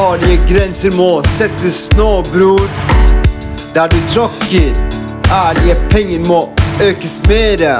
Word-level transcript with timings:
Farlige 0.00 0.38
grenser 0.48 0.94
må 0.96 1.22
settes 1.28 1.78
nå, 1.92 2.22
bror. 2.32 2.62
Der 3.74 3.90
du 3.92 3.98
tråkker, 4.08 4.70
ærlige 5.28 5.74
penger 5.90 6.22
må 6.24 6.38
økes 6.80 7.18
mere. 7.28 7.74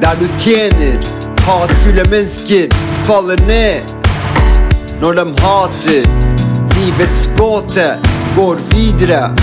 Der 0.00 0.16
du 0.20 0.24
tjener, 0.40 0.96
hatfulle 1.44 2.06
mennesker 2.08 2.72
faller 3.04 3.44
ned. 3.46 3.92
Når 5.02 5.20
de 5.20 5.26
hater, 5.44 6.08
livets 6.78 7.28
gåte 7.36 7.90
går 8.36 8.64
videre. 8.72 9.34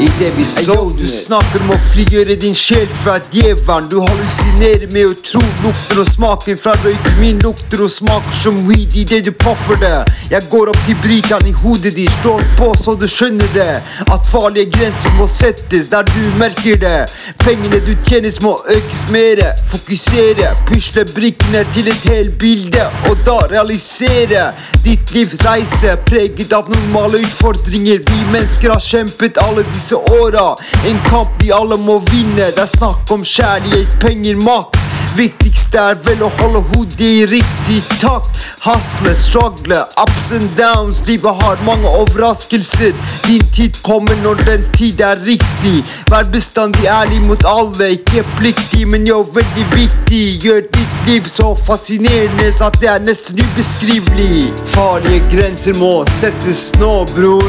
I 0.00 0.08
det 0.18 0.30
vi 0.36 0.44
sovner. 0.44 1.00
Du 1.00 1.08
snakker 1.08 1.62
om 1.64 1.70
å 1.72 1.76
frigjøre 1.88 2.34
din 2.36 2.52
sjel 2.56 2.84
fra 3.00 3.14
djevelen. 3.32 3.86
Du 3.88 3.96
hallusinerer 4.02 4.90
med 4.92 5.08
å 5.08 5.14
tro 5.24 5.40
lukter 5.62 6.02
og 6.02 6.10
smaken 6.10 6.58
fra 6.60 6.74
røyken 6.82 7.16
min 7.16 7.40
lukter 7.40 7.80
og 7.86 7.88
smaker 7.94 8.36
som 8.42 8.58
weed 8.68 8.92
i 8.92 9.06
det 9.08 9.22
du 9.24 9.32
poffer 9.32 9.80
det. 9.80 9.94
Jeg 10.30 10.42
går 10.50 10.72
opp 10.72 10.78
til 10.86 10.96
bryteren 11.04 11.46
i 11.46 11.52
hodet 11.54 11.92
ditt, 11.94 12.10
står 12.20 12.40
på 12.58 12.72
så 12.82 12.96
du 12.98 13.06
skjønner 13.06 13.50
det. 13.54 13.76
At 14.10 14.26
farlige 14.26 14.72
grenser 14.74 15.12
må 15.14 15.28
settes 15.30 15.86
der 15.92 16.02
du 16.08 16.22
merker 16.40 16.80
det. 16.82 16.96
Pengene 17.44 17.78
du 17.86 17.92
tjener 18.08 18.34
må 18.42 18.56
økes 18.74 19.04
mere. 19.14 19.52
Fokusere, 19.70 20.50
pusle 20.66 21.04
brikkene 21.14 21.62
til 21.76 21.92
et 21.92 22.08
helt 22.10 22.34
bilde, 22.42 22.88
og 23.06 23.22
da 23.28 23.36
realisere 23.52 24.48
ditt 24.82 25.14
livs 25.14 25.38
reise. 25.46 25.94
Preget 26.10 26.56
av 26.58 26.72
normale 26.74 27.22
utfordringer. 27.22 28.02
Vi 28.10 28.18
mennesker 28.32 28.74
har 28.74 28.82
kjempet 28.82 29.38
alle 29.46 29.62
disse 29.70 29.94
åra. 30.18 30.56
En 30.90 30.98
kamp 31.06 31.38
vi 31.38 31.54
alle 31.54 31.78
må 31.78 32.00
vinne. 32.10 32.50
Det 32.50 32.66
er 32.66 32.74
snakk 32.74 33.14
om 33.14 33.22
kjærlighet, 33.22 33.94
penger, 34.02 34.42
makt. 34.42 34.75
Viktigste 35.16 35.80
er 35.80 35.94
vel 36.04 36.20
å 36.26 36.28
holde 36.36 36.60
hodet 36.74 37.00
i 37.00 37.24
riktig 37.30 37.78
takt. 38.02 38.36
Hasle, 38.60 39.14
struggle, 39.16 39.78
ups 40.02 40.32
and 40.36 40.50
downs. 40.58 40.98
Livet 41.08 41.40
har 41.40 41.62
mange 41.64 41.88
overraskelser. 41.88 42.92
Din 43.24 43.46
tid 43.56 43.78
kommer 43.86 44.18
når 44.20 44.42
den 44.44 44.66
tid 44.76 45.00
er 45.00 45.16
riktig. 45.24 45.80
Vær 46.12 46.28
bestandig 46.34 46.84
ærlig 46.92 47.22
mot 47.24 47.48
alle. 47.48 47.94
Ikke 47.96 48.26
pliktig, 48.36 48.84
men 48.92 49.08
jo 49.08 49.22
veldig 49.38 49.66
viktig. 49.72 50.22
Gjør 50.44 50.60
ditt 50.76 50.98
liv 51.08 51.32
så 51.32 51.54
fascinerende 51.64 52.52
at 52.68 52.76
det 52.82 52.92
er 52.92 53.04
nesten 53.06 53.40
ubeskrivelig. 53.40 54.50
Farlige 54.76 55.24
grenser 55.32 55.78
må 55.80 55.94
settes 56.18 56.68
nå, 56.82 56.92
bror. 57.16 57.48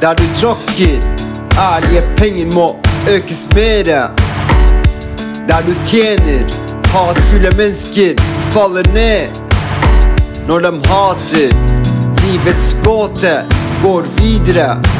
Der 0.00 0.16
du 0.20 0.26
tråkker, 0.36 1.00
ærlige 1.56 2.04
penger 2.20 2.52
må 2.52 2.72
økes 3.08 3.46
mere. 3.56 4.10
Der 5.50 5.62
du 5.66 5.74
tjener, 5.86 6.44
hatfulle 6.92 7.50
mennesker 7.56 8.14
faller 8.52 8.92
ned. 8.94 9.28
Når 10.48 10.60
de 10.60 10.70
hater, 10.88 11.54
livets 12.22 12.76
gåte 12.84 13.42
går 13.82 14.02
videre. 14.20 14.99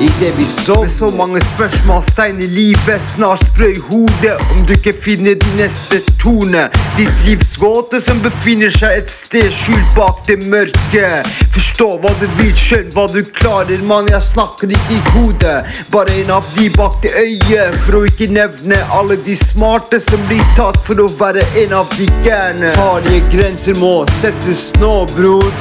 Idet 0.00 0.34
vi 0.38 0.44
sov 0.46 0.80
Med 0.80 0.90
så 0.90 1.10
mange 1.10 1.40
spørsmålstegn 1.40 2.40
i 2.40 2.46
livet, 2.46 3.02
snart 3.04 3.42
sprø 3.46 3.66
i 3.68 3.80
hodet 3.90 4.36
om 4.54 4.62
du 4.66 4.72
ikke 4.72 4.94
finner 5.02 5.34
din 5.36 5.58
neste 5.58 5.98
tone. 6.22 6.62
Ditt 6.96 7.24
livs 7.26 7.58
gåte 7.60 8.00
som 8.00 8.22
befinner 8.24 8.72
seg 8.72 8.96
et 8.96 9.12
sted 9.12 9.50
skjult 9.52 9.90
bak 9.96 10.22
det 10.28 10.38
mørke. 10.48 11.10
Forstå 11.52 11.88
hva 12.00 12.14
du 12.20 12.24
vil, 12.38 12.54
skjønn 12.56 12.88
hva 12.94 13.04
du 13.12 13.20
klarer, 13.40 13.82
mann. 13.90 14.08
Jeg 14.08 14.24
snakker 14.24 14.72
ikke 14.72 14.96
i 14.96 15.02
hodet, 15.10 15.58
bare 15.92 16.16
en 16.22 16.32
av 16.38 16.48
de 16.56 16.70
bak 16.78 16.96
det 17.04 17.12
øyet. 17.20 17.76
For 17.84 18.00
å 18.00 18.04
ikke 18.08 18.30
nevne 18.32 18.80
alle 18.96 19.18
de 19.26 19.36
smarte 19.36 20.00
som 20.00 20.24
blir 20.30 20.40
tatt 20.56 20.80
for 20.86 21.04
å 21.04 21.10
være 21.20 21.44
en 21.66 21.76
av 21.82 21.92
de 21.98 22.08
gærne. 22.24 22.72
Farlige 22.80 23.26
grenser 23.36 23.76
må 23.76 23.98
settes 24.16 24.70
nå, 24.80 24.94
bror. 25.12 25.52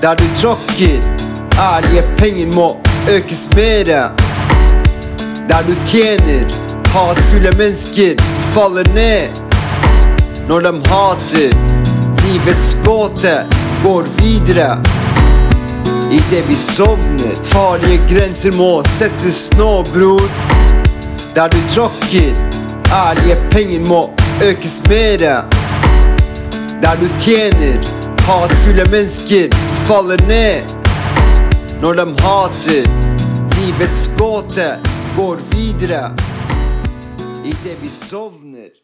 Der 0.00 0.16
du 0.16 0.26
tråkker, 0.40 0.96
ærlige 1.60 2.08
penger 2.16 2.50
må 2.56 2.72
økes 3.08 3.48
mere. 3.56 4.10
Der 5.48 5.62
du 5.66 5.74
tjener, 5.86 6.44
hatfulle 6.88 7.52
mennesker 7.58 8.22
faller 8.52 8.84
ned. 8.94 9.28
Når 10.48 10.60
de 10.60 10.72
hater, 10.88 11.56
livets 12.24 12.76
gåte 12.84 13.46
går 13.84 14.04
videre. 14.18 14.78
Idet 16.12 16.48
vi 16.48 16.56
sovner, 16.56 17.34
farlige 17.44 18.00
grenser 18.10 18.52
må 18.52 18.82
settes 18.88 19.50
nå, 19.58 19.82
bror. 19.94 20.28
Der 21.34 21.48
du 21.48 21.58
tråkker, 21.74 22.32
ærlige 22.92 23.36
penger 23.50 23.80
må 23.88 24.10
økes 24.42 24.82
mere. 24.88 25.42
Der 26.82 26.96
du 27.00 27.08
tjener, 27.20 27.78
hatfulle 28.26 28.84
mennesker 28.90 29.48
faller 29.86 30.26
ned. 30.28 30.73
Når 31.82 31.94
de 31.94 32.14
hater, 32.22 32.86
livets 33.56 34.10
gåte 34.18 34.78
går 35.16 35.36
videre. 35.50 36.16
Idet 37.44 37.76
vi 37.82 37.88
sovner. 37.88 38.83